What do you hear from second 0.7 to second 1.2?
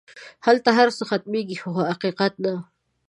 هر څه